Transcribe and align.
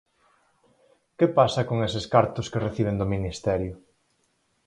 Que 1.17 1.27
pasa 1.37 1.67
con 1.69 1.77
eses 1.87 2.05
cartos 2.13 2.49
que 2.51 2.63
reciben 2.67 2.95
do 2.99 3.11
Ministerio? 3.15 3.73